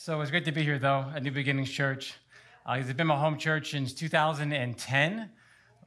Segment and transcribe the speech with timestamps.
[0.00, 2.14] So it's great to be here, though, at New Beginnings Church.
[2.64, 5.30] Uh, it's been my home church since 2010,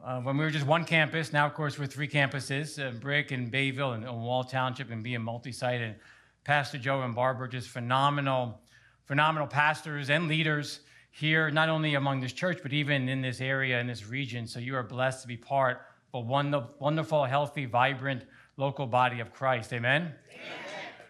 [0.04, 1.32] uh, when we were just one campus.
[1.32, 5.02] Now, of course, we're three campuses uh, Brick and Bayville and, and Wall Township and
[5.02, 5.80] being multi site.
[5.80, 5.96] And
[6.44, 8.60] Pastor Joe and Barbara, just phenomenal,
[9.06, 10.82] phenomenal pastors and leaders
[11.12, 14.46] here, not only among this church, but even in this area, in this region.
[14.46, 18.26] So you are blessed to be part of a wonderful, healthy, vibrant
[18.58, 19.72] local body of Christ.
[19.72, 20.02] Amen?
[20.02, 20.61] Amen.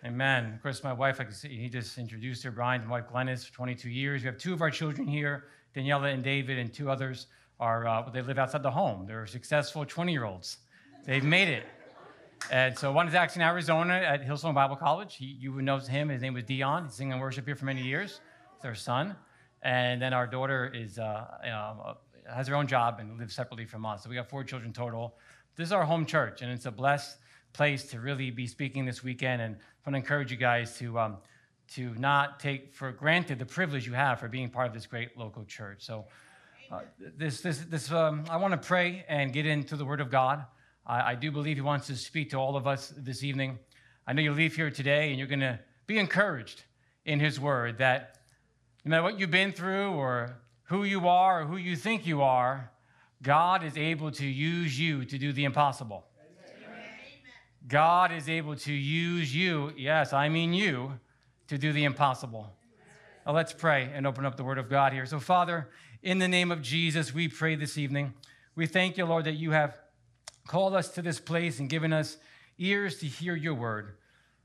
[0.03, 0.53] Amen.
[0.55, 3.87] Of course, my wife, like he just introduced her, Brian, and wife Glennis, for 22
[3.89, 4.23] years.
[4.23, 7.27] We have two of our children here, Daniela and David, and two others
[7.59, 9.05] are, uh, they live outside the home.
[9.05, 10.57] They're successful 20 year olds.
[11.05, 11.65] They've made it.
[12.49, 15.17] And so one is actually in Arizona at Hillsong Bible College.
[15.17, 16.09] He, you would know him.
[16.09, 16.85] His name was Dion.
[16.85, 18.21] He's singing worship here for many years.
[18.55, 19.15] It's our son.
[19.61, 21.93] And then our daughter is, uh, uh,
[22.27, 24.03] has her own job and lives separately from us.
[24.03, 25.15] So we got four children total.
[25.55, 27.17] This is our home church, and it's a blessed
[27.53, 29.41] place to really be speaking this weekend.
[29.41, 31.17] And I want to encourage you guys to, um,
[31.75, 35.17] to not take for granted the privilege you have for being part of this great
[35.17, 35.85] local church.
[35.85, 36.05] So,
[36.71, 36.81] uh,
[37.17, 40.45] this, this, this, um, I want to pray and get into the Word of God.
[40.85, 43.59] I, I do believe He wants to speak to all of us this evening.
[44.07, 46.63] I know you'll leave here today and you're going to be encouraged
[47.05, 48.19] in His Word that
[48.85, 52.21] no matter what you've been through or who you are or who you think you
[52.21, 52.71] are,
[53.21, 56.05] God is able to use you to do the impossible.
[57.67, 60.99] God is able to use you, yes, I mean you,
[61.47, 62.51] to do the impossible.
[63.25, 65.05] Now let's pray and open up the Word of God here.
[65.05, 65.69] So, Father,
[66.01, 68.13] in the name of Jesus, we pray this evening.
[68.55, 69.79] We thank you, Lord, that you have
[70.47, 72.17] called us to this place and given us
[72.57, 73.95] ears to hear your word.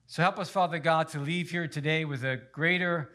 [0.06, 3.11] So help us, Father God, to leave here today with a greater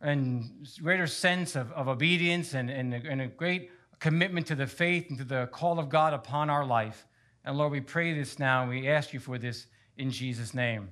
[0.00, 5.06] and greater sense of, of obedience and, and, and a great commitment to the faith
[5.10, 7.06] and to the call of God upon our life.
[7.44, 10.90] And Lord, we pray this now and we ask you for this in Jesus' name.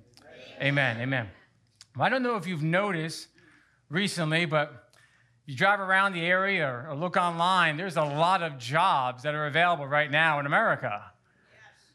[0.60, 0.96] Amen.
[0.96, 1.00] Amen.
[1.00, 1.28] Amen.
[1.96, 3.28] Well, I don't know if you've noticed
[3.88, 4.90] recently, but
[5.44, 9.34] if you drive around the area or, look online, there's a lot of jobs that
[9.34, 11.12] are available right now in America.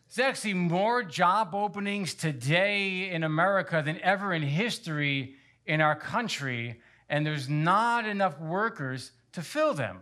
[0.07, 5.35] There's actually more job openings today in America than ever in history
[5.65, 6.79] in our country,
[7.09, 9.99] and there's not enough workers to fill them.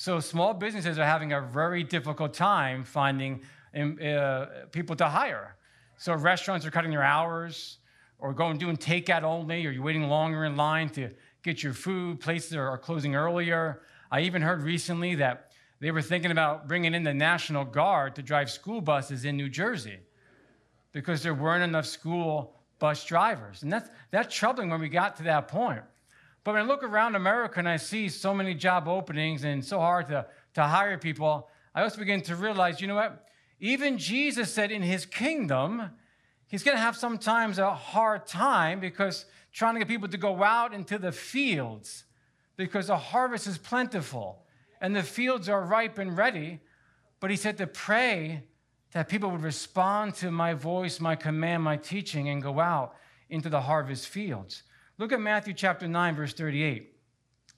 [0.00, 3.42] So small businesses are having a very difficult time finding
[3.74, 5.56] um, uh, people to hire.
[5.96, 7.78] So restaurants are cutting their hours
[8.20, 11.10] or going doing takeout only, or you're waiting longer in line to
[11.42, 12.20] get your food.
[12.20, 13.82] Places are closing earlier.
[14.08, 15.50] I even heard recently that
[15.80, 19.48] they were thinking about bringing in the National Guard to drive school buses in New
[19.48, 19.98] Jersey
[20.92, 23.64] because there weren't enough school bus drivers.
[23.64, 25.82] And that's, that's troubling when we got to that point.
[26.48, 29.80] But when I look around America and I see so many job openings and so
[29.80, 33.26] hard to, to hire people, I also begin to realize, you know what?
[33.60, 35.90] Even Jesus said in his kingdom,
[36.46, 40.42] he's going to have sometimes a hard time because trying to get people to go
[40.42, 42.04] out into the fields
[42.56, 44.46] because the harvest is plentiful
[44.80, 46.60] and the fields are ripe and ready.
[47.20, 48.44] But he said to pray
[48.92, 52.94] that people would respond to my voice, my command, my teaching, and go out
[53.28, 54.62] into the harvest fields.
[54.98, 56.92] Look at Matthew chapter 9, verse 38.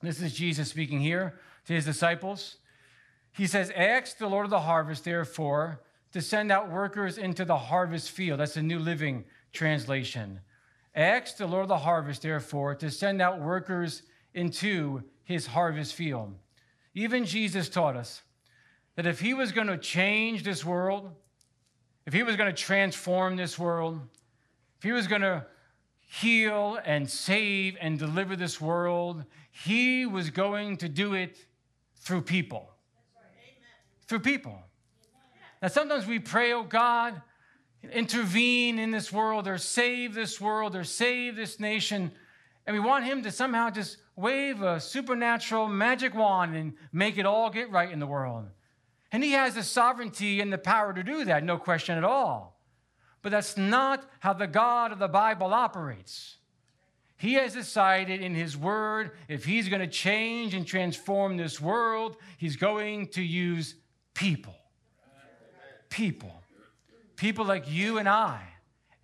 [0.02, 2.56] This is Jesus speaking here to his disciples.
[3.32, 5.80] He says, Ask the Lord of the harvest, therefore,
[6.12, 8.40] to send out workers into the harvest field.
[8.40, 9.24] That's a New Living
[9.54, 10.40] Translation.
[10.94, 14.02] Ask the Lord of the harvest, therefore, to send out workers
[14.34, 16.34] into his harvest field.
[16.94, 18.20] Even Jesus taught us
[18.96, 21.10] that if he was going to change this world,
[22.04, 23.98] if he was going to transform this world,
[24.76, 25.46] if he was going to
[26.12, 29.22] heal and save and deliver this world,
[29.52, 31.46] he was going to do it
[31.94, 32.68] through people.
[34.08, 34.58] Through people.
[35.62, 37.22] Now, sometimes we pray, oh God,
[37.92, 42.10] intervene in this world or save this world or save this nation.
[42.66, 47.26] And we want him to somehow just wave a supernatural magic wand and make it
[47.26, 48.46] all get right in the world.
[49.12, 52.59] And he has the sovereignty and the power to do that, no question at all.
[53.22, 56.36] But that's not how the God of the Bible operates.
[57.16, 62.16] He has decided in His Word, if He's going to change and transform this world,
[62.38, 63.74] He's going to use
[64.14, 64.54] people.
[65.90, 66.32] People.
[67.16, 68.40] People like you and I,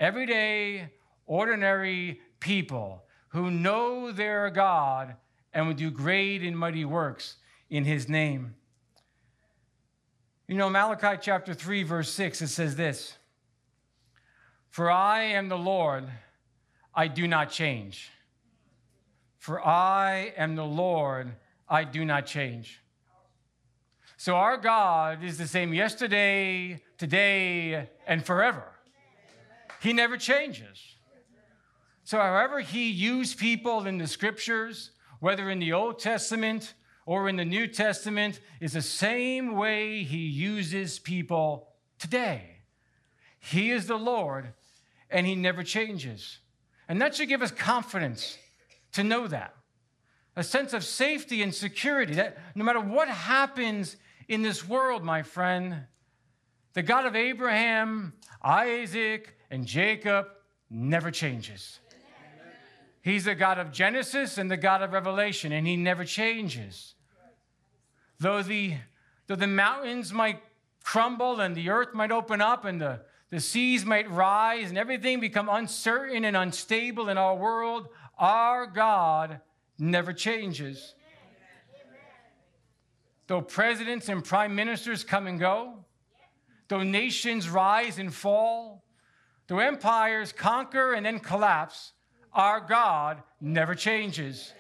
[0.01, 0.89] everyday,
[1.27, 5.17] ordinary people who know their God
[5.53, 7.37] and will do great and mighty works
[7.69, 8.55] in His name.
[10.49, 13.17] You know, Malachi chapter 3, verse 6, it says this.
[14.77, 16.05] For I am the Lord,
[16.95, 18.11] I do not change.
[19.39, 21.33] For I am the Lord,
[21.67, 22.83] I do not change.
[24.19, 28.65] So our God is the same yesterday, today, and forever.
[29.81, 30.79] He never changes.
[32.05, 34.91] So, however, he used people in the scriptures,
[35.21, 36.75] whether in the Old Testament
[37.07, 41.69] or in the New Testament, is the same way he uses people
[41.99, 42.59] today.
[43.39, 44.53] He is the Lord
[45.11, 46.39] and he never changes.
[46.89, 48.39] And that should give us confidence
[48.93, 49.55] to know that.
[50.37, 53.97] A sense of safety and security that no matter what happens
[54.29, 55.85] in this world, my friend,
[56.75, 58.13] the God of Abraham,
[58.43, 60.27] Isaac, and Jacob
[60.69, 61.81] never changes.
[63.01, 66.95] He's the God of Genesis and the God of Revelation, and he never changes.
[68.19, 68.75] Though the,
[69.27, 70.43] though the mountains might
[70.83, 73.01] crumble and the earth might open up and the,
[73.31, 77.89] the seas might rise and everything become uncertain and unstable in our world,
[78.19, 79.41] our God
[79.79, 80.95] never changes.
[83.27, 85.85] Though presidents and prime ministers come and go,
[86.69, 88.85] though nations rise and fall,
[89.49, 91.93] though empires conquer and then collapse,
[92.33, 94.53] our God never changes.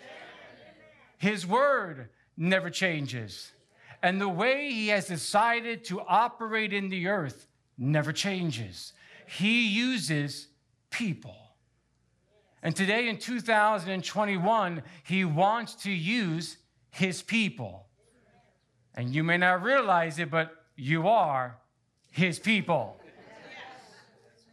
[1.18, 3.52] His word never changes.
[4.02, 7.46] And the way he has decided to operate in the earth
[7.78, 8.92] never changes.
[9.26, 10.48] He uses
[10.90, 11.36] people.
[12.62, 16.56] And today in 2021, he wants to use
[16.90, 17.86] his people.
[18.94, 21.58] And you may not realize it, but you are
[22.10, 22.96] his people.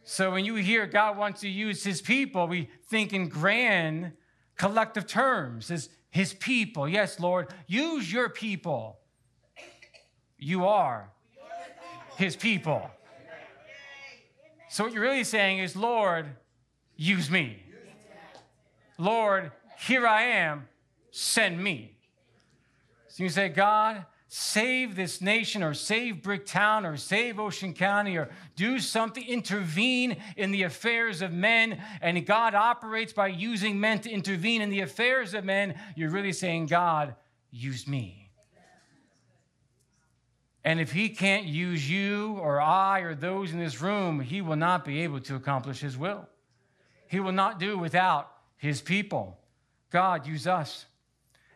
[0.04, 4.12] So when you hear God wants to use his people, we think in grand
[4.56, 6.86] collective terms as his people.
[6.86, 8.98] Yes, Lord, use your people.
[10.38, 11.10] You are
[12.16, 12.90] his people.
[14.74, 16.26] So what you're really saying is, Lord,
[16.96, 17.62] use me.
[18.98, 20.66] Lord, here I am,
[21.12, 21.96] send me.
[23.06, 28.30] So you say, God, save this nation or save Bricktown or save Ocean County or
[28.56, 31.80] do something, intervene in the affairs of men.
[32.00, 35.78] And God operates by using men to intervene in the affairs of men.
[35.94, 37.14] You're really saying, God,
[37.52, 38.23] use me.
[40.64, 44.56] And if he can't use you or I or those in this room, he will
[44.56, 46.26] not be able to accomplish his will.
[47.06, 49.38] He will not do without his people.
[49.90, 50.86] God, use us.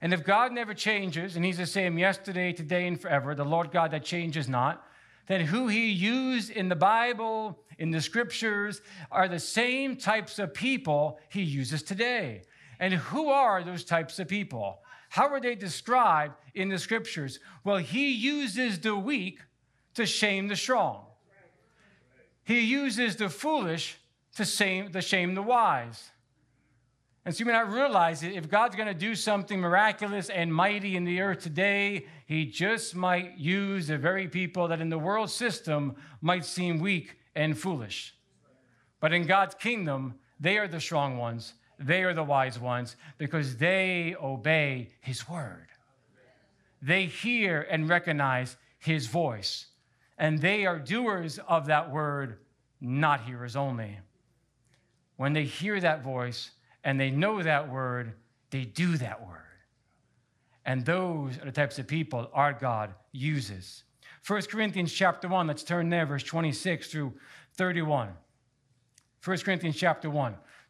[0.00, 3.72] And if God never changes, and he's the same yesterday, today, and forever, the Lord
[3.72, 4.84] God that changes not,
[5.26, 8.80] then who he used in the Bible, in the scriptures,
[9.10, 12.42] are the same types of people he uses today.
[12.78, 14.80] And who are those types of people?
[15.08, 17.40] How are they described in the scriptures?
[17.64, 19.40] Well, he uses the weak
[19.94, 21.04] to shame the strong.
[22.44, 23.98] He uses the foolish
[24.36, 26.10] to shame, to shame the wise.
[27.24, 28.32] And so you may not realize it.
[28.32, 32.94] If God's going to do something miraculous and mighty in the earth today, he just
[32.94, 38.14] might use the very people that in the world system might seem weak and foolish.
[39.00, 43.56] But in God's kingdom, they are the strong ones, they are the wise ones because
[43.56, 45.66] they obey his word.
[46.82, 49.66] They hear and recognize his voice,
[50.16, 52.38] and they are doers of that word,
[52.80, 53.98] not hearers only.
[55.16, 56.52] When they hear that voice,
[56.84, 58.14] and they know that word,
[58.50, 59.38] they do that word.
[60.64, 63.84] And those are the types of people our God uses.
[64.26, 67.14] 1 Corinthians chapter 1, let's turn there, verse 26 through
[67.54, 68.10] 31.
[69.24, 70.36] 1 Corinthians chapter 1,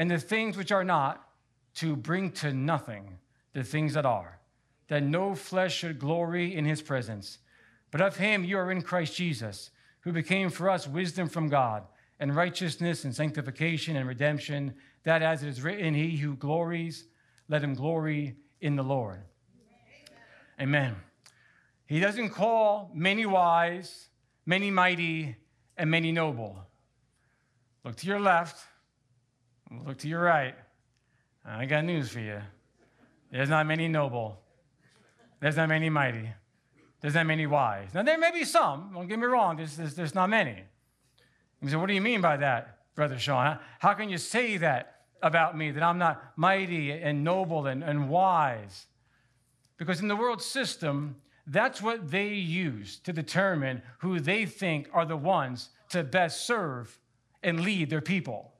[0.00, 1.28] and the things which are not,
[1.74, 3.18] to bring to nothing
[3.52, 4.40] the things that are,
[4.88, 7.36] that no flesh should glory in his presence.
[7.90, 11.82] But of him you are in Christ Jesus, who became for us wisdom from God,
[12.18, 17.04] and righteousness and sanctification and redemption that as it is written, he who glories,
[17.50, 19.20] let him glory in the Lord.
[20.58, 20.92] Amen.
[20.92, 20.96] Amen.
[21.84, 24.08] He doesn't call many wise,
[24.46, 25.36] many mighty,
[25.76, 26.56] and many noble.
[27.84, 28.64] Look to your left,
[29.86, 30.54] look to your right.
[31.44, 32.40] I got news for you.
[33.30, 34.40] There's not many noble,
[35.40, 36.28] there's not many mighty,
[37.00, 37.94] there's not many wise.
[37.94, 40.64] Now, there may be some, don't get me wrong, there's, there's, there's not many.
[41.62, 42.78] You say, What do you mean by that?
[42.94, 43.58] Brother Shawn.
[43.78, 48.10] How can you say that about me, that I'm not mighty and noble and, and
[48.10, 48.86] wise?
[49.76, 55.06] Because in the world system, that's what they use to determine who they think are
[55.06, 56.98] the ones to best serve
[57.42, 58.52] and lead their people.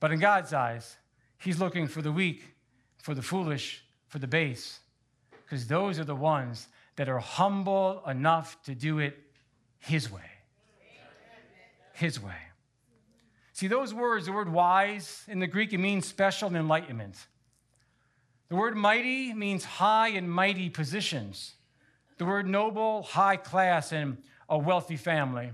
[0.00, 0.96] But in God's eyes,
[1.38, 2.42] He's looking for the weak,
[2.98, 4.80] for the foolish, for the base,
[5.44, 9.18] because those are the ones that are humble enough to do it
[9.78, 10.30] His way.
[11.92, 12.34] His way.
[13.52, 17.26] See, those words, the word wise in the Greek, it means special and enlightenment.
[18.48, 21.54] The word mighty means high and mighty positions.
[22.18, 25.52] The word noble, high class, and a wealthy family.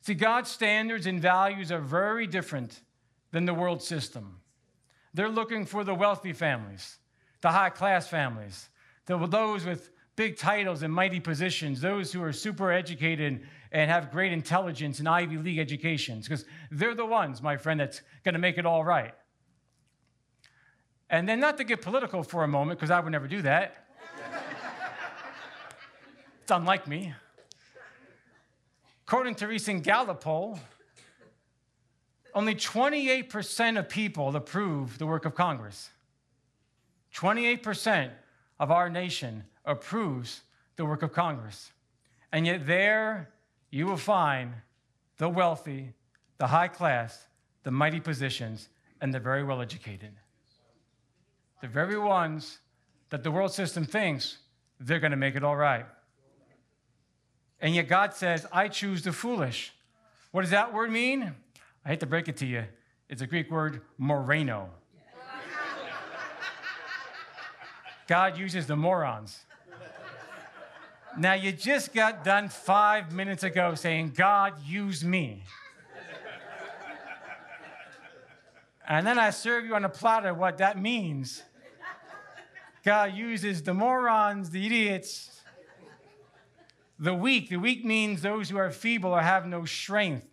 [0.00, 2.80] See, God's standards and values are very different
[3.30, 4.40] than the world system.
[5.14, 6.98] They're looking for the wealthy families,
[7.40, 8.68] the high class families,
[9.06, 14.10] the, those with big titles and mighty positions, those who are super educated and have
[14.10, 18.38] great intelligence and Ivy League educations, because they're the ones, my friend, that's going to
[18.38, 19.14] make it all right.
[21.10, 23.86] And then, not to get political for a moment, because I would never do that.
[26.42, 27.14] it's unlike me.
[29.06, 30.58] According to recent Gallup poll,
[32.34, 35.90] only 28% of people approve the work of Congress.
[37.14, 38.10] 28%
[38.60, 40.42] of our nation approves
[40.76, 41.72] the work of Congress.
[42.32, 43.30] And yet, there
[43.70, 44.52] you will find
[45.16, 45.92] the wealthy,
[46.38, 47.26] the high class,
[47.62, 48.68] the mighty positions,
[49.00, 50.12] and the very well educated.
[51.60, 52.58] The very ones
[53.10, 54.38] that the world system thinks
[54.78, 55.86] they're going to make it all right.
[57.60, 59.72] And yet, God says, I choose the foolish.
[60.30, 61.34] What does that word mean?
[61.88, 62.64] I hate to break it to you.
[63.08, 64.68] It's a Greek word, moreno.
[68.06, 69.46] God uses the morons.
[71.16, 75.44] Now, you just got done five minutes ago saying, God, use me.
[78.86, 81.42] and then I serve you on a platter what that means.
[82.84, 85.40] God uses the morons, the idiots,
[86.98, 87.48] the weak.
[87.48, 90.26] The weak means those who are feeble or have no strength.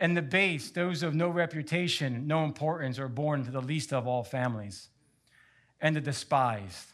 [0.00, 4.06] And the base, those of no reputation, no importance, are born to the least of
[4.06, 4.88] all families.
[5.80, 6.88] And the despised,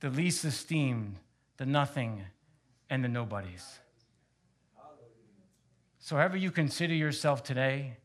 [0.00, 1.16] the least esteemed,
[1.56, 2.22] the nothing,
[2.90, 3.80] and the nobodies.
[5.98, 7.96] So, however you consider yourself today,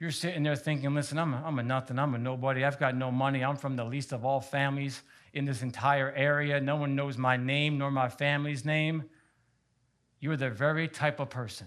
[0.00, 2.96] you're sitting there thinking, listen, I'm a, I'm a nothing, I'm a nobody, I've got
[2.96, 6.96] no money, I'm from the least of all families in this entire area, no one
[6.96, 9.04] knows my name nor my family's name.
[10.18, 11.66] You're the very type of person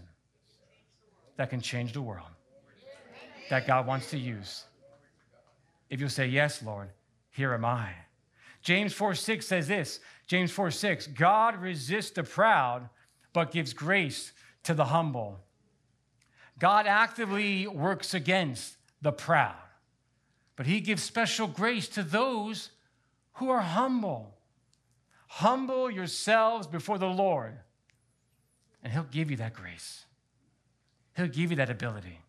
[1.37, 2.27] that can change the world,
[3.49, 4.63] that God wants to use.
[5.89, 6.89] If you'll say, Yes, Lord,
[7.31, 7.89] here am I.
[8.61, 12.89] James 4 6 says this James 4 6, God resists the proud,
[13.33, 14.31] but gives grace
[14.63, 15.39] to the humble.
[16.57, 19.55] God actively works against the proud,
[20.55, 22.71] but he gives special grace to those
[23.33, 24.31] who are humble.
[25.27, 27.57] Humble yourselves before the Lord,
[28.81, 30.05] and he'll give you that grace.
[31.15, 32.19] He'll give you that ability.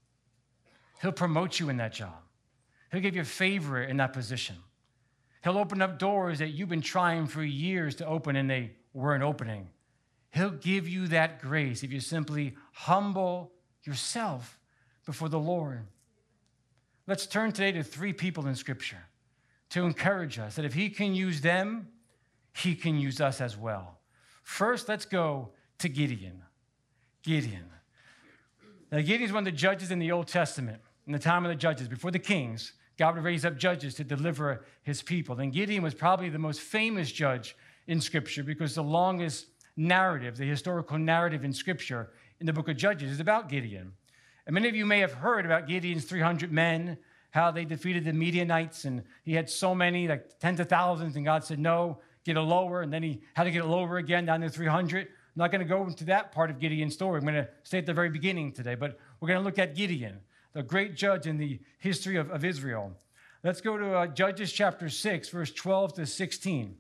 [1.02, 2.14] He'll promote you in that job.
[2.90, 4.57] He'll give you favor in that position.
[5.43, 9.23] He'll open up doors that you've been trying for years to open and they weren't
[9.23, 9.69] opening.
[10.31, 13.52] He'll give you that grace if you simply humble
[13.85, 14.59] yourself
[15.05, 15.87] before the Lord.
[17.07, 19.05] Let's turn today to three people in Scripture
[19.71, 21.88] to encourage us that if He can use them,
[22.52, 23.99] He can use us as well.
[24.43, 26.43] First, let's go to Gideon.
[27.23, 27.66] Gideon.
[28.93, 31.49] Now, Gideon is one of the judges in the Old Testament, in the time of
[31.49, 32.73] the judges, before the kings.
[32.97, 35.38] God would raise up judges to deliver his people.
[35.38, 40.45] And Gideon was probably the most famous judge in Scripture because the longest narrative, the
[40.45, 43.93] historical narrative in Scripture in the book of Judges, is about Gideon.
[44.47, 46.97] And many of you may have heard about Gideon's 300 men,
[47.31, 51.25] how they defeated the Midianites, and he had so many, like tens of thousands, and
[51.25, 52.83] God said, No, get it lower.
[52.83, 55.09] And then he had to get it lower again, down to 300.
[55.37, 57.19] I'm not going to go into that part of Gideon's story.
[57.19, 59.75] I'm going to stay at the very beginning today, but we're going to look at
[59.75, 60.21] Gideon
[60.55, 62.95] the great judge in the history of, of Israel.
[63.45, 66.78] Let's go to uh, Judges chapter 6, verse 12 to 16.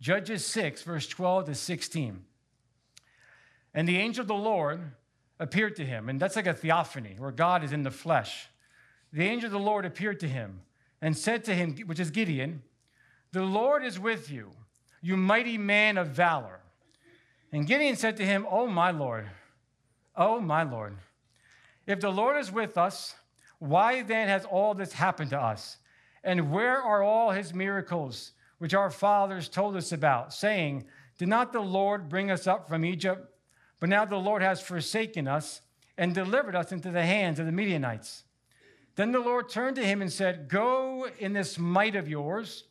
[0.00, 2.24] Judges 6, verse 12 to 16.
[3.72, 4.90] And the angel of the Lord
[5.38, 8.48] appeared to him, and that's like a theophany where God is in the flesh.
[9.12, 10.62] The angel of the Lord appeared to him
[11.00, 12.64] and said to him, which is Gideon,
[13.30, 14.50] The Lord is with you,
[15.00, 16.58] you mighty man of valor.
[17.52, 19.28] And Gideon said to him, Oh, my Lord,
[20.16, 20.96] oh, my Lord.
[21.86, 23.14] If the Lord is with us,
[23.58, 25.78] why then has all this happened to us?
[26.22, 30.84] And where are all his miracles, which our fathers told us about, saying,
[31.16, 33.34] Did not the Lord bring us up from Egypt?
[33.80, 35.62] But now the Lord has forsaken us
[35.96, 38.24] and delivered us into the hands of the Midianites.
[38.96, 42.64] Then the Lord turned to him and said, Go in this might of yours,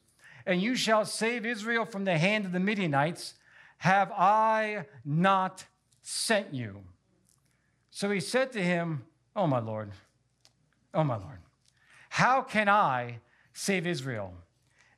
[0.46, 3.34] and you shall save Israel from the hand of the Midianites.
[3.78, 5.66] Have I not
[6.02, 6.84] sent you?
[7.92, 9.06] So he said to him,
[9.36, 9.92] Oh, my Lord,
[10.94, 11.40] oh, my Lord,
[12.10, 13.20] How can I
[13.54, 14.34] save Israel?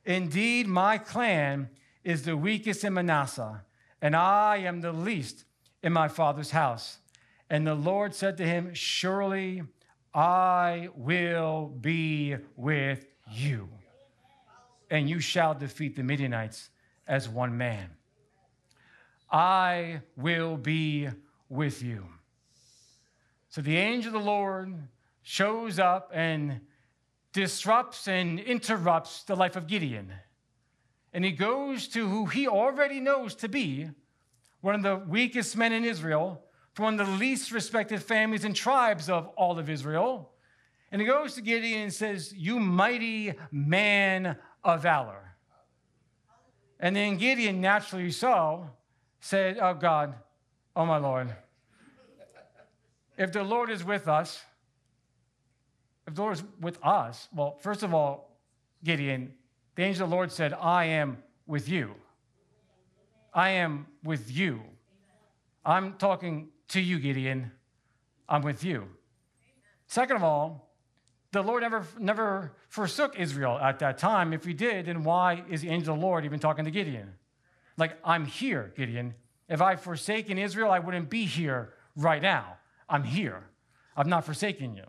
[0.04, 1.68] Indeed, my clan
[2.04, 3.64] is the weakest in Manasseh,
[4.00, 5.44] and I am the least
[5.82, 6.98] in my father's house.
[7.50, 9.62] And the Lord said to him, Surely
[10.14, 13.68] I will be with you,
[14.90, 16.70] and you shall defeat the Midianites
[17.06, 17.90] as one man.
[19.30, 21.08] I will be
[21.48, 22.06] with you.
[23.48, 24.74] So the angel of the Lord
[25.22, 26.60] shows up and
[27.32, 30.12] disrupts and interrupts the life of Gideon.
[31.12, 33.90] And he goes to who he already knows to be
[34.60, 36.44] one of the weakest men in Israel,
[36.74, 40.32] from one of the least respected families and tribes of all of Israel.
[40.92, 45.36] And he goes to Gideon and says, You mighty man of valor.
[46.78, 48.70] And then Gideon, naturally so,
[49.20, 50.14] said, Oh God,
[50.74, 51.34] oh my Lord,
[53.16, 54.42] if the Lord is with us,
[56.06, 58.36] if the Lord is with us, well, first of all,
[58.82, 59.34] Gideon,
[59.74, 61.94] the angel of the Lord said, I am with you.
[63.32, 64.60] I am with you.
[65.64, 67.52] I'm talking to you, Gideon.
[68.28, 68.88] I'm with you.
[69.86, 70.70] Second of all,
[71.32, 74.32] the Lord never, never forsook Israel at that time.
[74.32, 77.14] If he did, then why is the angel of the Lord even talking to Gideon?
[77.80, 79.14] Like, I'm here, Gideon.
[79.48, 82.58] If I've forsaken Israel, I wouldn't be here right now.
[82.88, 83.44] I'm here.
[83.96, 84.84] I've not forsaken you.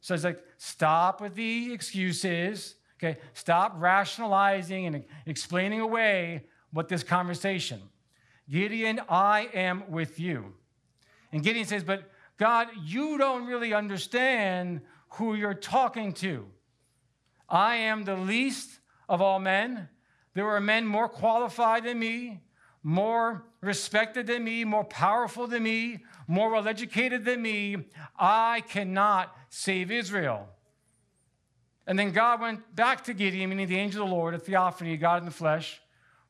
[0.00, 2.74] So it's like, stop with the excuses.
[2.98, 7.80] Okay, stop rationalizing and explaining away what this conversation.
[8.48, 10.54] Gideon, I am with you.
[11.32, 16.46] And Gideon says, But God, you don't really understand who you're talking to.
[17.48, 19.88] I am the least of all men.
[20.34, 22.40] There are men more qualified than me,
[22.82, 27.76] more respected than me, more powerful than me, more well educated than me.
[28.18, 30.48] I cannot save Israel.
[31.86, 34.96] And then God went back to Gideon, meaning the angel of the Lord, a theophany,
[34.96, 35.80] God in the flesh,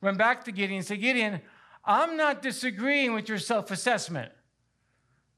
[0.01, 1.41] went back to Gideon and said, Gideon,
[1.85, 4.31] I'm not disagreeing with your self assessment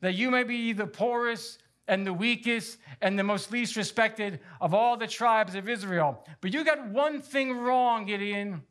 [0.02, 4.74] that you may be the poorest and the weakest and the most least respected of
[4.74, 6.26] all the tribes of Israel.
[6.42, 8.64] But you got one thing wrong, Gideon.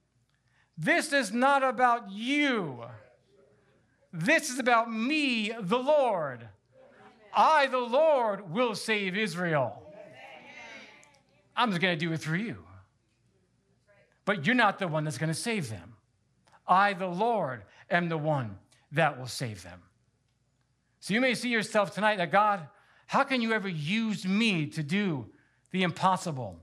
[0.76, 2.84] This is not about you.
[4.12, 6.48] This is about me, the Lord.
[7.32, 9.80] I, the Lord, will save Israel.
[11.56, 12.58] I'm just going to do it through you.
[14.24, 15.94] But you're not the one that's going to save them.
[16.66, 18.58] I, the Lord, am the one
[18.92, 19.82] that will save them.
[21.00, 22.66] So you may see yourself tonight that God,
[23.06, 25.26] how can you ever use me to do
[25.70, 26.58] the impossible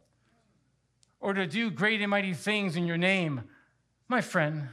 [1.19, 3.41] or to do great and mighty things in your name?
[4.07, 4.69] My friend,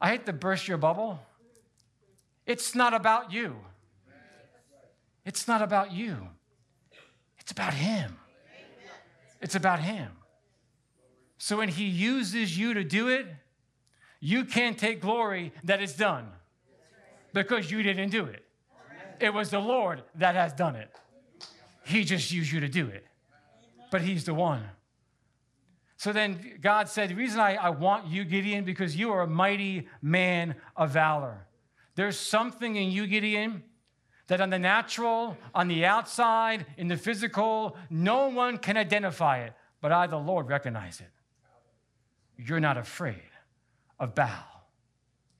[0.00, 1.20] I hate to burst your bubble.
[2.46, 3.56] It's not about you.
[5.24, 6.28] It's not about you.
[7.38, 8.16] It's about Him.
[9.40, 10.10] It's about Him.
[11.38, 13.26] So when He uses you to do it,
[14.20, 16.28] you can't take glory that it's done
[17.32, 18.44] because you didn't do it.
[19.20, 20.90] It was the Lord that has done it.
[21.84, 23.06] He just used you to do it,
[23.90, 24.64] but He's the one.
[25.96, 29.26] So then God said, The reason I, I want you, Gideon, because you are a
[29.26, 31.46] mighty man of valor.
[31.94, 33.62] There's something in you, Gideon,
[34.28, 39.52] that on the natural, on the outside, in the physical, no one can identify it,
[39.80, 41.10] but I, the Lord, recognize it.
[42.38, 43.30] You're not afraid
[43.98, 44.46] of Baal.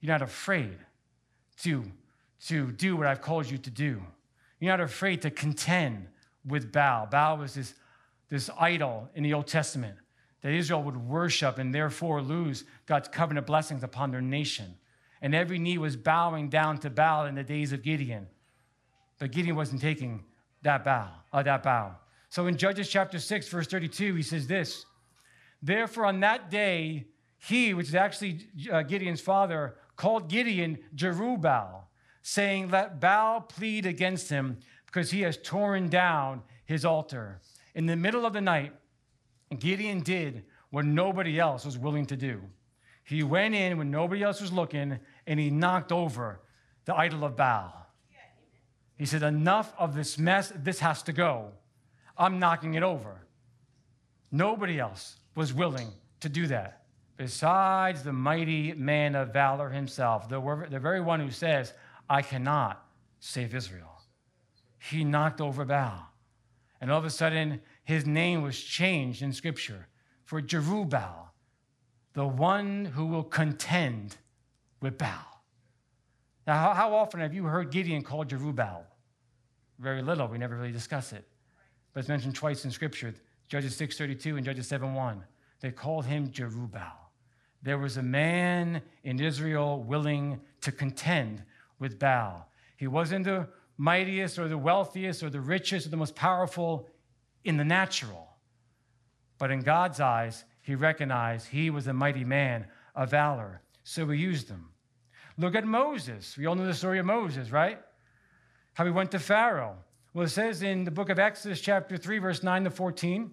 [0.01, 0.77] You're not afraid
[1.62, 1.85] to,
[2.46, 4.03] to do what I've called you to do.
[4.59, 6.07] You're not afraid to contend
[6.46, 7.07] with Baal.
[7.07, 7.74] Baal was this,
[8.29, 9.96] this idol in the Old Testament
[10.42, 14.74] that Israel would worship and therefore lose God's covenant blessings upon their nation.
[15.22, 18.26] And every knee was bowing down to Baal in the days of Gideon.
[19.18, 20.24] But Gideon wasn't taking
[20.62, 21.96] that bow, uh, that bow.
[22.31, 24.87] So in Judges chapter 6, verse 32, he says this
[25.62, 27.07] Therefore, on that day,
[27.38, 31.83] he, which is actually uh, Gideon's father, called Gideon Jerubbaal,
[32.22, 37.40] saying, Let Baal plead against him, because he has torn down his altar.
[37.74, 38.72] In the middle of the night,
[39.59, 42.42] Gideon did what nobody else was willing to do.
[43.04, 46.40] He went in when nobody else was looking and he knocked over
[46.85, 47.74] the idol of Baal.
[48.96, 50.52] He said, Enough of this mess.
[50.54, 51.52] This has to go.
[52.16, 53.26] I'm knocking it over.
[54.30, 55.88] Nobody else was willing
[56.20, 56.80] to do that
[57.20, 61.74] besides the mighty man of valor himself, the, the very one who says,
[62.11, 62.85] I cannot
[63.20, 64.03] save Israel.
[64.79, 66.09] He knocked over Baal.
[66.81, 69.87] And all of a sudden, his name was changed in Scripture
[70.25, 71.29] for Jerubbaal,
[72.14, 74.16] the one who will contend
[74.81, 75.44] with Baal.
[76.46, 78.83] Now, how often have you heard Gideon called Jerubbaal?
[79.79, 80.27] Very little.
[80.27, 81.25] We never really discuss it.
[81.92, 83.14] But it's mentioned twice in Scripture.
[83.46, 85.23] Judges 6:32 and Judges 7:1.
[85.61, 86.96] They called him Jerubbaal.
[87.62, 91.44] There was a man in Israel willing to contend
[91.81, 92.49] with Baal.
[92.77, 96.88] He wasn't the mightiest or the wealthiest or the richest or the most powerful
[97.45, 98.29] in the natural.
[99.38, 103.62] But in God's eyes, he recognized he was a mighty man of valor.
[103.83, 104.69] So he used him.
[105.38, 106.37] Look at Moses.
[106.37, 107.81] We all know the story of Moses, right?
[108.75, 109.79] How he went to Pharaoh.
[110.12, 113.31] Well, it says in the book of Exodus, chapter 3, verse 9 to 14.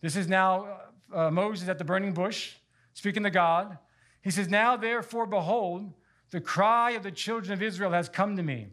[0.00, 0.78] This is now
[1.12, 2.54] uh, Moses at the burning bush,
[2.94, 3.76] speaking to God.
[4.22, 5.92] He says, Now therefore, behold,
[6.30, 8.68] the cry of the children of Israel has come to me,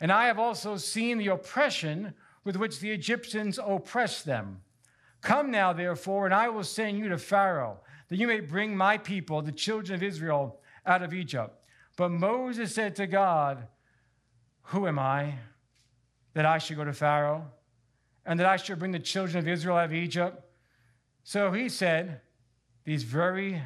[0.00, 4.60] and I have also seen the oppression with which the Egyptians oppress them.
[5.20, 8.96] Come now, therefore, and I will send you to Pharaoh, that you may bring my
[8.98, 11.54] people, the children of Israel, out of Egypt.
[11.96, 13.66] But Moses said to God,
[14.62, 15.34] Who am I
[16.34, 17.50] that I should go to Pharaoh
[18.24, 20.44] and that I should bring the children of Israel out of Egypt?
[21.24, 22.20] So he said
[22.84, 23.60] these very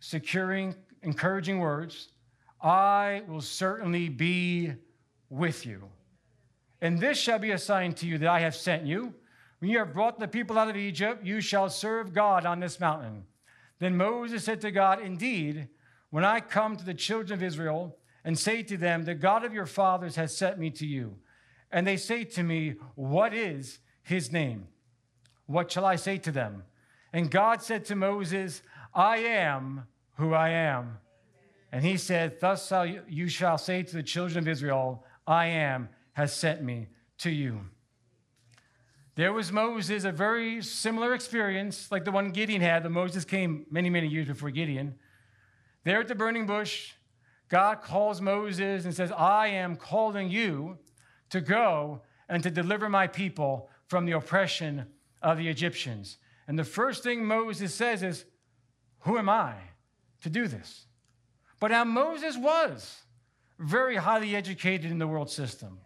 [0.00, 2.08] securing, encouraging words
[2.62, 4.72] I will certainly be
[5.28, 5.88] with you.
[6.80, 9.14] And this shall be a sign to you that I have sent you.
[9.58, 12.80] When you have brought the people out of Egypt, you shall serve God on this
[12.80, 13.24] mountain.
[13.78, 15.68] Then Moses said to God, Indeed,
[16.10, 19.54] when I come to the children of Israel and say to them, The God of
[19.54, 21.16] your fathers has sent me to you,
[21.70, 24.68] and they say to me, What is his name?
[25.46, 26.64] What shall I say to them?
[27.12, 28.62] And God said to Moses,
[28.94, 30.98] I am who I am.
[31.72, 35.46] And he said, Thus shall you, you shall say to the children of Israel, I
[35.46, 37.62] am has sent me to you.
[39.14, 43.66] There was Moses, a very similar experience like the one Gideon had, but Moses came
[43.70, 44.94] many, many years before Gideon.
[45.84, 46.92] There at the burning bush,
[47.48, 50.78] God calls Moses and says, I am calling you
[51.30, 54.86] to go and to deliver my people from the oppression
[55.20, 56.18] of the Egyptians.
[56.48, 58.24] And the first thing Moses says is,
[59.00, 59.54] Who am I
[60.22, 60.86] to do this?
[61.62, 63.02] But now Moses was
[63.56, 65.78] very highly educated in the world system.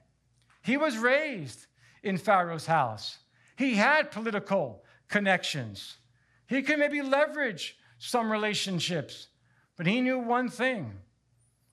[0.62, 1.66] He was raised
[2.02, 3.18] in Pharaoh's house.
[3.58, 5.98] He had political connections.
[6.46, 9.28] He could maybe leverage some relationships.
[9.76, 10.94] But he knew one thing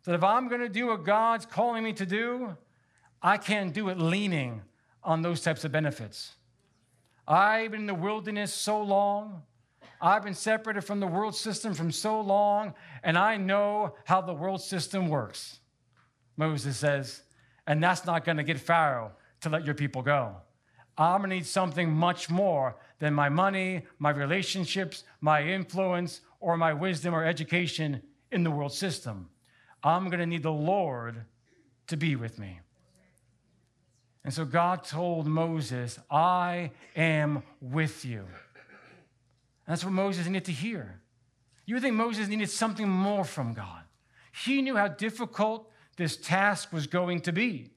[0.03, 2.57] that if I'm going to do what God's calling me to do,
[3.21, 4.63] I can't do it leaning
[5.01, 6.33] on those types of benefits.
[7.25, 9.43] I've been in the wilderness so long.
[10.03, 14.33] I've been separated from the world system from so long, and I know how the
[14.33, 15.61] world system works.
[16.35, 17.21] Moses says,
[17.65, 20.35] and that's not going to get Pharaoh to let your people go.
[20.97, 26.57] I'm going to need something much more than my money, my relationships, my influence, or
[26.57, 29.29] my wisdom or education in the world system.
[29.83, 31.23] I'm going to need the Lord
[31.87, 32.59] to be with me.
[34.25, 38.25] And so God told Moses, I am with you.
[39.67, 41.01] That's what Moses needed to hear.
[41.65, 43.83] You would think Moses needed something more from God.
[44.43, 47.71] He knew how difficult this task was going to be.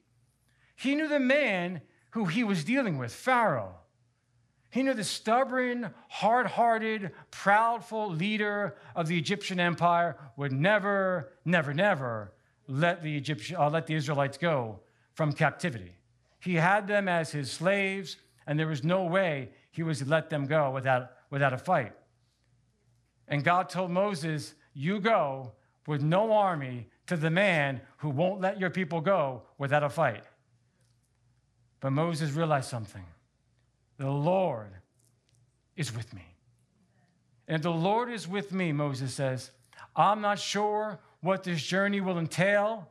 [0.75, 3.75] He knew the man who he was dealing with, Pharaoh.
[4.71, 11.73] He knew the stubborn, hard hearted, proudful leader of the Egyptian empire would never, never,
[11.73, 12.33] never
[12.69, 14.81] let the, Egyptian, uh, let the Israelites go
[15.15, 15.93] from captivity.
[16.41, 20.31] He had them as his slaves, and there was no way he was to let
[20.31, 21.93] them go without, without a fight.
[23.29, 25.53] And God told Moses, You go
[25.87, 30.25] with no army to the man who won't let your people go without a fight.
[31.81, 33.05] But Moses realized something
[33.99, 34.73] the Lord
[35.77, 36.25] is with me.
[37.49, 39.53] And the Lord is with me, Moses says.
[39.95, 42.89] I'm not sure what this journey will entail.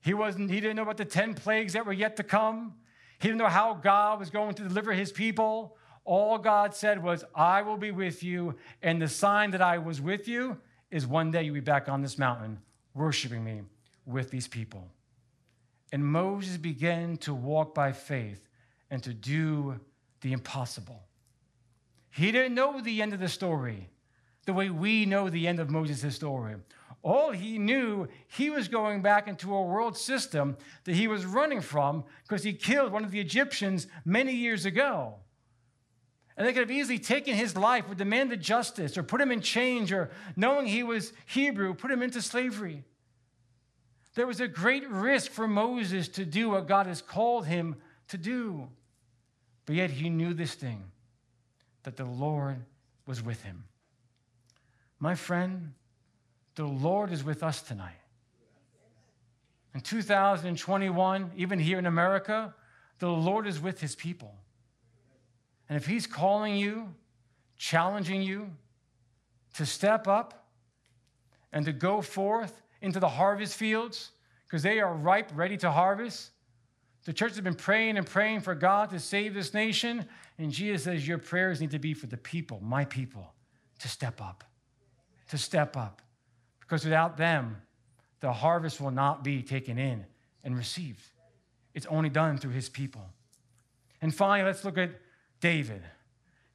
[0.00, 2.74] He, wasn't, he didn't know about the 10 plagues that were yet to come.
[3.18, 5.77] He didn't know how God was going to deliver his people.
[6.08, 8.54] All God said was, I will be with you.
[8.82, 10.56] And the sign that I was with you
[10.90, 12.60] is one day you'll be back on this mountain
[12.94, 13.60] worshiping me
[14.06, 14.88] with these people.
[15.92, 18.48] And Moses began to walk by faith
[18.90, 19.78] and to do
[20.22, 21.02] the impossible.
[22.10, 23.90] He didn't know the end of the story
[24.46, 26.54] the way we know the end of Moses' story.
[27.02, 31.60] All he knew, he was going back into a world system that he was running
[31.60, 35.16] from because he killed one of the Egyptians many years ago.
[36.38, 39.40] And they could have easily taken his life or demanded justice or put him in
[39.40, 42.84] chains or, knowing he was Hebrew, put him into slavery.
[44.14, 47.74] There was a great risk for Moses to do what God has called him
[48.06, 48.68] to do.
[49.66, 50.84] But yet he knew this thing
[51.82, 52.64] that the Lord
[53.04, 53.64] was with him.
[55.00, 55.72] My friend,
[56.54, 57.98] the Lord is with us tonight.
[59.74, 62.54] In 2021, even here in America,
[63.00, 64.36] the Lord is with his people.
[65.68, 66.94] And if He's calling you,
[67.56, 68.50] challenging you
[69.54, 70.46] to step up
[71.52, 74.10] and to go forth into the harvest fields,
[74.46, 76.30] because they are ripe, ready to harvest.
[77.04, 80.06] The church has been praying and praying for God to save this nation.
[80.38, 83.32] And Jesus says, Your prayers need to be for the people, my people,
[83.80, 84.44] to step up,
[85.30, 86.02] to step up.
[86.60, 87.56] Because without them,
[88.20, 90.04] the harvest will not be taken in
[90.44, 91.02] and received.
[91.74, 93.06] It's only done through his people.
[94.00, 94.90] And finally, let's look at
[95.40, 95.82] David.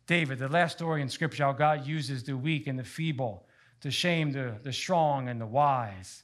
[0.06, 3.48] David, the last story in Scripture, how God uses the weak and the feeble
[3.82, 6.24] to shame the, the strong and the wise.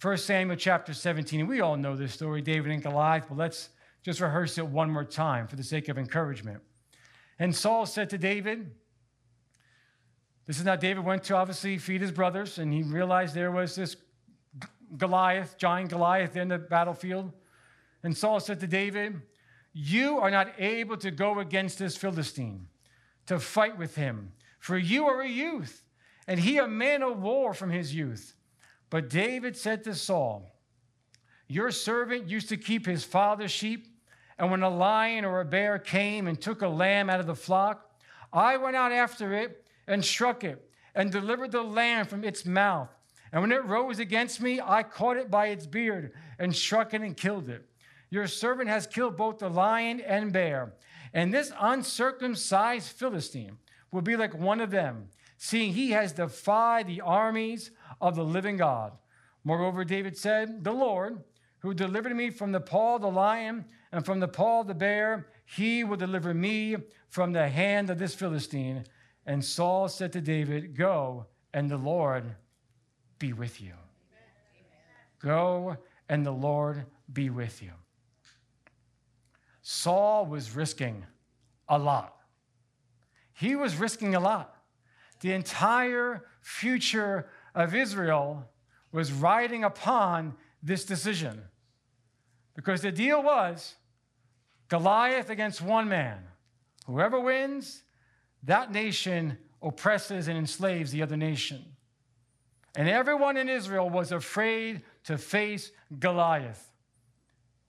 [0.00, 3.70] 1 Samuel chapter 17, we all know this story, David and Goliath, but let's
[4.02, 6.60] just rehearse it one more time for the sake of encouragement.
[7.38, 8.70] And Saul said to David,
[10.46, 13.74] This is now David went to obviously feed his brothers, and he realized there was
[13.74, 13.96] this
[14.96, 17.32] Goliath, giant Goliath in the battlefield.
[18.02, 19.20] And Saul said to David,
[19.74, 22.68] You are not able to go against this Philistine
[23.26, 25.82] to fight with him, for you are a youth,
[26.28, 28.34] and he a man of war from his youth.
[28.88, 30.48] But David said to Saul,
[31.48, 33.88] Your servant used to keep his father's sheep,
[34.38, 37.34] and when a lion or a bear came and took a lamb out of the
[37.34, 37.90] flock,
[38.32, 42.90] I went out after it and struck it and delivered the lamb from its mouth.
[43.32, 47.00] And when it rose against me, I caught it by its beard and struck it
[47.00, 47.68] and killed it.
[48.14, 50.74] Your servant has killed both the lion and bear.
[51.12, 53.58] And this uncircumcised Philistine
[53.90, 58.56] will be like one of them, seeing he has defied the armies of the living
[58.56, 58.92] God.
[59.42, 61.24] Moreover, David said, The Lord,
[61.58, 64.74] who delivered me from the paw of the lion and from the paw of the
[64.74, 66.76] bear, he will deliver me
[67.08, 68.84] from the hand of this Philistine.
[69.26, 72.36] And Saul said to David, Go, and the Lord
[73.18, 73.74] be with you.
[75.18, 77.72] Go, and the Lord be with you.
[79.66, 81.06] Saul was risking
[81.70, 82.14] a lot.
[83.32, 84.54] He was risking a lot.
[85.20, 88.44] The entire future of Israel
[88.92, 91.40] was riding upon this decision.
[92.54, 93.76] Because the deal was
[94.68, 96.18] Goliath against one man.
[96.86, 97.84] Whoever wins,
[98.42, 101.64] that nation oppresses and enslaves the other nation.
[102.76, 106.70] And everyone in Israel was afraid to face Goliath.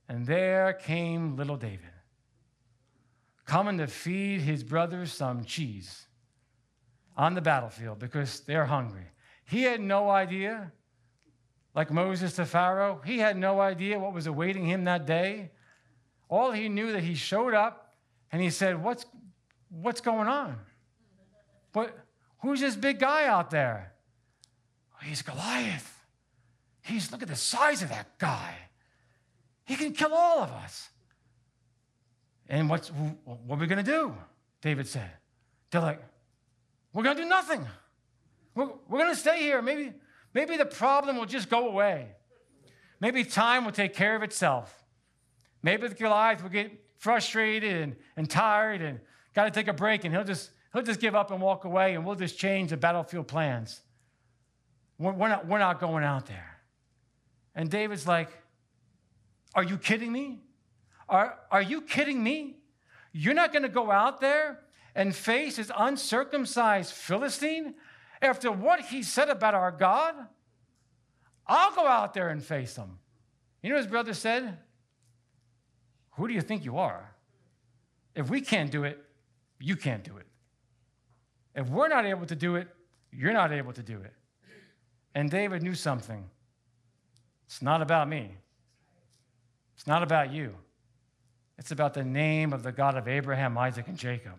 [0.07, 1.79] And there came little David,
[3.45, 6.05] coming to feed his brothers some cheese
[7.17, 9.05] on the battlefield because they're hungry.
[9.45, 10.71] He had no idea,
[11.73, 15.51] like Moses to Pharaoh, he had no idea what was awaiting him that day.
[16.29, 17.95] All he knew that he showed up
[18.31, 19.05] and he said, What's,
[19.69, 20.57] what's going on?
[21.71, 21.97] But
[22.39, 23.93] who's this big guy out there?
[25.03, 25.91] He's Goliath.
[26.81, 28.55] He's, look at the size of that guy.
[29.65, 30.89] He can kill all of us.
[32.47, 34.15] And what's, what are we going to do?
[34.61, 35.09] David said.
[35.71, 36.01] They're like,
[36.93, 37.65] we're going to do nothing.
[38.53, 39.61] We're, we're going to stay here.
[39.61, 39.93] Maybe,
[40.33, 42.09] maybe the problem will just go away.
[43.01, 44.83] Maybe time will take care of itself.
[45.61, 48.99] Maybe the Goliath will get frustrated and, and tired and
[49.33, 51.95] got to take a break, and he'll just, he'll just give up and walk away,
[51.95, 53.81] and we'll just change the battlefield plans.
[54.97, 56.59] We're not, we're not going out there.
[57.53, 58.29] And David's like,
[59.55, 60.41] Are you kidding me?
[61.07, 62.57] Are, are you kidding me?
[63.13, 64.59] You're not going to go out there
[64.93, 67.75] and face this uncircumcised Philistine
[68.21, 70.13] after what he said about our God?
[71.47, 72.99] I'll go out there and face him.
[73.63, 74.57] You know his brother said?
[76.11, 77.15] Who do you think you are?
[78.15, 79.03] If we can't do it,
[79.59, 80.25] you can't do it.
[81.55, 82.67] If we're not able to do it,
[83.11, 84.13] you're not able to do it.
[85.13, 86.29] And David knew something.
[87.45, 88.35] It's not about me.
[89.75, 90.55] It's not about you.
[91.57, 94.33] It's about the name of the God of Abraham, Isaac, and Jacob.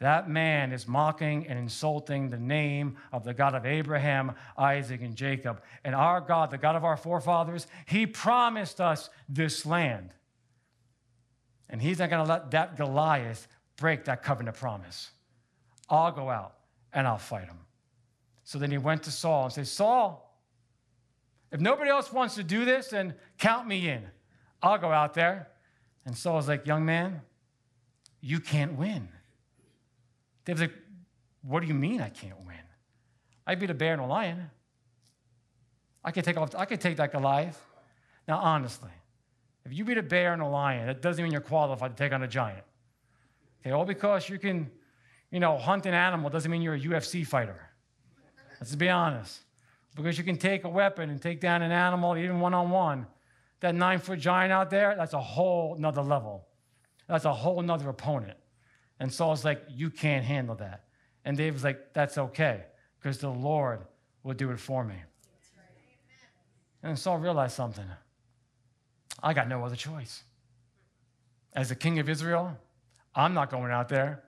[0.00, 5.16] That man is mocking and insulting the name of the God of Abraham, Isaac, and
[5.16, 5.60] Jacob.
[5.84, 10.10] And our God, the God of our forefathers, he promised us this land.
[11.68, 15.10] And he's not going to let that Goliath break that covenant promise.
[15.90, 16.54] I'll go out
[16.92, 17.58] and I'll fight him.
[18.44, 20.27] So then he went to Saul and said, Saul,
[21.50, 24.04] if nobody else wants to do this, then count me in.
[24.62, 25.48] I'll go out there.
[26.04, 27.22] And Saul's like, Young man,
[28.20, 29.08] you can't win.
[30.44, 30.74] David's like,
[31.42, 32.56] What do you mean I can't win?
[33.46, 34.50] I beat a bear and a lion.
[36.04, 37.62] I could take off, I could take that Goliath.
[38.26, 38.90] Now, honestly,
[39.64, 42.12] if you beat a bear and a lion, that doesn't mean you're qualified to take
[42.12, 42.64] on a giant.
[43.60, 44.70] Okay, all because you can,
[45.30, 47.70] you know, hunt an animal doesn't mean you're a UFC fighter.
[48.60, 49.40] Let's be honest.
[49.98, 53.06] Because you can take a weapon and take down an animal, even one on one.
[53.60, 56.46] That nine foot giant out there, that's a whole nother level.
[57.08, 58.38] That's a whole nother opponent.
[59.00, 60.84] And Saul's like, You can't handle that.
[61.24, 62.62] And David's like, That's okay,
[63.00, 63.80] because the Lord
[64.22, 64.94] will do it for me.
[66.84, 67.84] And Saul realized something.
[69.20, 70.22] I got no other choice.
[71.54, 72.56] As the king of Israel,
[73.16, 74.22] I'm not going out there.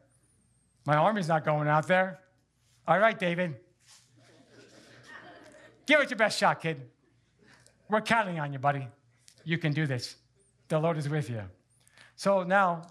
[0.84, 2.18] My army's not going out there.
[2.88, 3.54] All right, David.
[5.90, 6.82] Give it your best shot, kid.
[7.88, 8.86] We're counting on you, buddy.
[9.42, 10.14] You can do this.
[10.68, 11.42] The Lord is with you.
[12.14, 12.82] So now,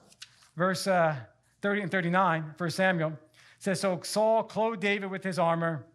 [0.57, 1.15] verse uh,
[1.61, 3.13] 30 and 39, 1 Samuel
[3.57, 5.85] says So Saul clothed David with his armor,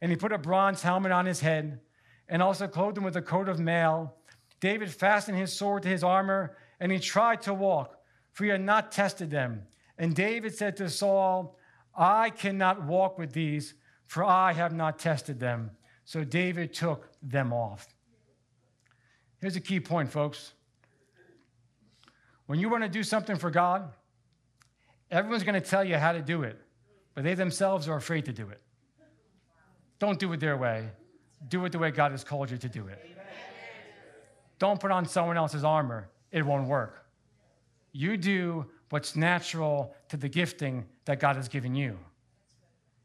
[0.00, 1.78] and he put a bronze helmet on his head,
[2.28, 4.16] and also clothed him with a coat of mail.
[4.58, 8.00] David fastened his sword to his armor, and he tried to walk,
[8.32, 9.62] for he had not tested them.
[9.96, 11.56] And David said to Saul,
[11.96, 13.74] I cannot walk with these,
[14.08, 15.70] for I have not tested them.
[16.08, 17.86] So David took them off.
[19.42, 20.54] Here's a key point, folks.
[22.46, 23.90] When you want to do something for God,
[25.10, 26.58] everyone's going to tell you how to do it,
[27.14, 28.62] but they themselves are afraid to do it.
[29.98, 30.88] Don't do it their way.
[31.46, 33.04] Do it the way God has called you to do it.
[34.58, 37.04] Don't put on someone else's armor, it won't work.
[37.92, 41.98] You do what's natural to the gifting that God has given you.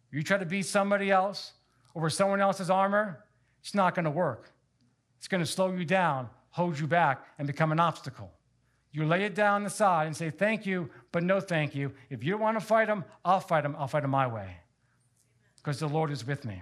[0.09, 1.51] You try to be somebody else
[1.95, 3.23] over someone else's armor,
[3.61, 4.51] it's not going to work.
[5.17, 8.31] It's going to slow you down, hold you back, and become an obstacle.
[8.91, 11.93] You lay it down the side and say, Thank you, but no thank you.
[12.09, 13.75] If you want to fight them, I'll fight them.
[13.77, 14.57] I'll fight them my way
[15.57, 16.61] because the Lord is with me.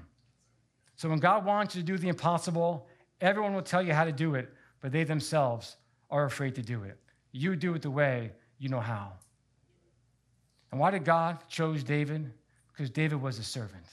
[0.95, 2.87] So when God wants you to do the impossible,
[3.19, 5.77] everyone will tell you how to do it, but they themselves
[6.11, 6.99] are afraid to do it.
[7.31, 9.13] You do it the way you know how.
[10.71, 12.31] And why did God chose David?
[12.71, 13.85] Because David was a servant,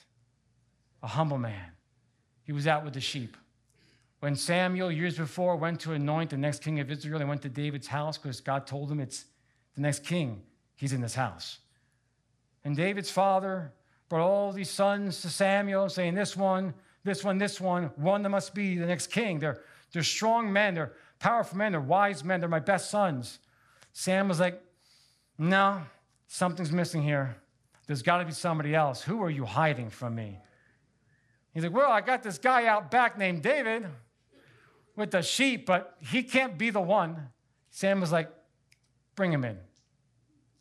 [1.03, 1.73] a humble man.
[2.43, 3.37] He was out with the sheep.
[4.21, 7.49] When Samuel, years before, went to anoint the next king of Israel, they went to
[7.49, 9.27] David's house because God told him it's
[9.75, 10.43] the next king.
[10.75, 11.59] He's in this house.
[12.65, 13.73] And David's father
[14.09, 18.31] brought all these sons to Samuel, saying, This one, this one, this one, one that
[18.31, 19.39] must be the next king.
[19.39, 19.61] They're,
[19.93, 23.39] they're strong men, they're powerful men, they're wise men, they're my best sons.
[23.93, 24.61] Sam was like,
[25.39, 25.83] No,
[26.27, 27.37] something's missing here.
[27.87, 29.01] There's got to be somebody else.
[29.03, 30.39] Who are you hiding from me?
[31.59, 33.85] He's like, Well, I got this guy out back named David
[34.95, 37.31] with the sheep, but he can't be the one.
[37.73, 38.31] Sam was like,
[39.17, 39.59] Bring him in.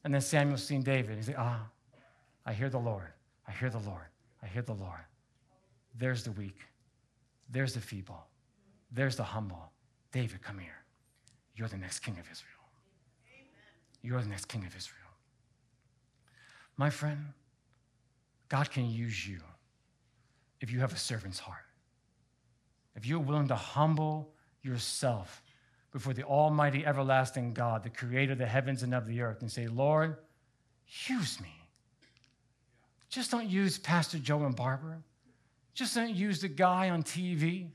[0.04, 1.18] And then Samuel seen David.
[1.18, 1.68] He's like, Ah,
[2.48, 3.14] I hear the Lord.
[3.48, 4.08] I hear the Lord.
[4.42, 5.06] I hear the Lord.
[5.96, 6.58] There's the weak.
[7.48, 8.26] There's the feeble.
[8.92, 9.72] There's the humble.
[10.12, 10.84] David, come here.
[11.56, 12.66] You're the next king of Israel.
[14.02, 15.12] You're the next king of Israel.
[16.76, 17.34] My friend,
[18.50, 19.42] God can use you
[20.62, 21.58] if you have a servant's heart.
[22.96, 25.44] If you're willing to humble yourself
[25.92, 29.52] before the Almighty, everlasting God, the creator of the heavens and of the earth, and
[29.52, 30.18] say, Lord,
[31.08, 31.54] use me.
[33.10, 34.98] Just don't use Pastor Joe and Barbara.
[35.74, 37.70] Just don't use the guy on TV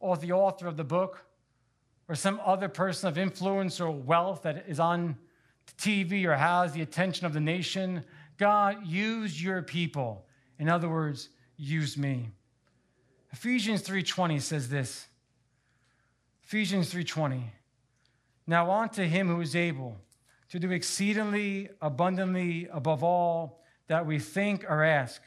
[0.00, 1.24] or the author of the book
[2.08, 5.16] or some other person of influence or wealth that is on
[5.76, 8.02] TV or has the attention of the nation.
[8.38, 10.24] God, use your people.
[10.58, 12.30] In other words, use me.
[13.32, 15.08] Ephesians 3:20 says this.
[16.44, 17.52] Ephesians 3:20.
[18.46, 20.00] Now unto him who is able
[20.48, 25.20] to do exceedingly abundantly above all that we think or ask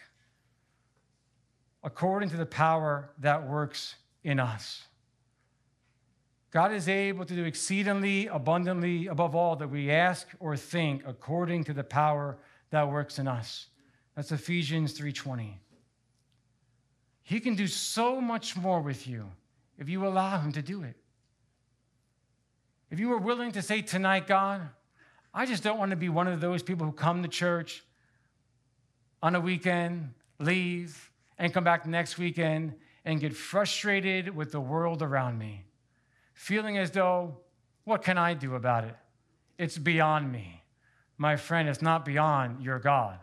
[1.83, 4.87] according to the power that works in us.
[6.51, 11.63] God is able to do exceedingly abundantly above all that we ask or think according
[11.65, 12.37] to the power
[12.71, 13.67] that works in us.
[14.15, 15.59] That's Ephesians 3:20.
[17.31, 19.31] He can do so much more with you
[19.77, 20.97] if you allow him to do it.
[22.89, 24.67] If you are willing to say tonight, God,
[25.33, 27.85] I just don't want to be one of those people who come to church
[29.23, 32.73] on a weekend, leave, and come back next weekend
[33.05, 35.63] and get frustrated with the world around me
[36.33, 37.37] feeling as though,
[37.85, 38.95] what can I do about it?
[39.57, 40.63] It's beyond me.
[41.17, 43.19] My friend, it's not beyond your God.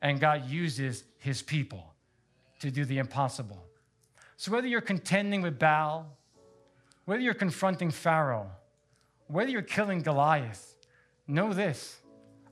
[0.00, 1.93] And God uses his people
[2.64, 3.62] to do the impossible.
[4.36, 6.06] So whether you're contending with Baal,
[7.04, 8.50] whether you're confronting Pharaoh,
[9.26, 10.74] whether you're killing Goliath,
[11.28, 12.00] know this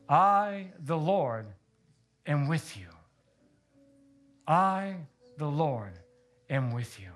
[0.08, 1.46] I, the Lord,
[2.26, 2.88] am with you.
[4.46, 4.96] I,
[5.38, 5.98] the Lord,
[6.50, 7.08] am with you.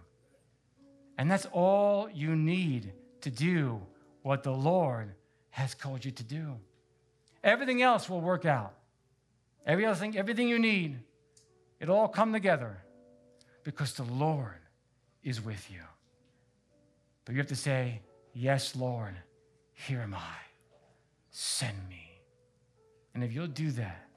[1.19, 3.81] And that's all you need to do
[4.23, 5.13] what the Lord
[5.51, 6.57] has called you to do.
[7.45, 8.75] Everything else will work out.
[9.67, 10.99] Everything, everything you need,
[11.79, 12.79] it'll all come together
[13.67, 14.61] because the Lord
[15.25, 15.81] is with you.
[17.25, 18.01] But you have to say,
[18.33, 19.17] Yes, Lord,
[19.73, 20.37] here am I.
[21.31, 22.21] send me.
[23.13, 24.09] And if you'll do that,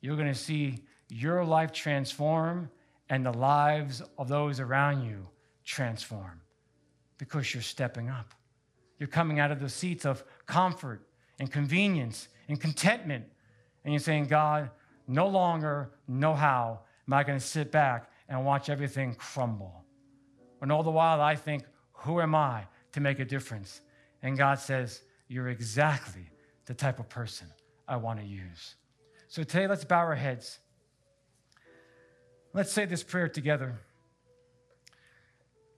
[0.00, 2.70] you're going to see your life transform
[3.08, 5.26] and the lives of those around you
[5.64, 6.42] transform
[7.16, 8.34] because you're stepping up.
[8.98, 11.00] You're coming out of the seats of comfort
[11.38, 13.24] and convenience and contentment.
[13.84, 14.70] And you're saying, God,
[15.08, 19.84] no longer, no how am I going to sit back and watch everything crumble.
[20.60, 23.80] And all the while, I think, who am I to make a difference?
[24.22, 26.30] And God says, You're exactly
[26.66, 27.48] the type of person
[27.86, 28.74] I want to use.
[29.28, 30.58] So today, let's bow our heads.
[32.52, 33.78] Let's say this prayer together.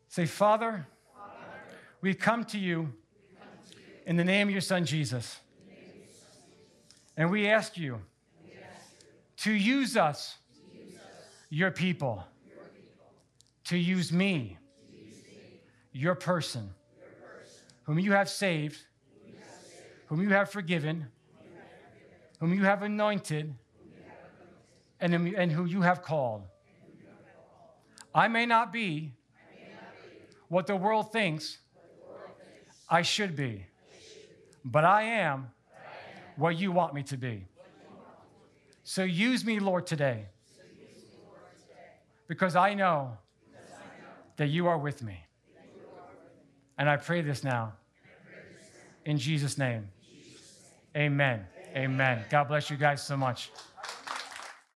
[0.08, 1.36] Say, Father, Father
[2.00, 2.92] we come to you
[4.06, 5.40] in the name of your Son Jesus.
[7.16, 8.00] And we ask you
[9.38, 10.36] to use us,
[11.50, 12.24] your people,
[13.68, 14.56] to use me,
[15.92, 16.70] your person,
[17.82, 18.78] whom you have saved,
[20.06, 21.06] whom you have forgiven,
[22.40, 23.54] whom you have anointed,
[25.00, 26.44] and, and who you have called.
[28.14, 29.12] I may not be
[30.48, 31.58] what the world thinks
[32.88, 33.66] I should be,
[34.64, 35.50] but I am
[36.36, 37.44] what you want me to be.
[38.82, 40.24] So use me, Lord, today,
[42.28, 43.18] because I know
[44.38, 45.20] that you are with me.
[46.78, 47.74] And I pray this now
[49.04, 49.88] in Jesus' name.
[50.96, 51.44] Amen.
[51.74, 52.24] Amen.
[52.30, 53.50] God bless you guys so much.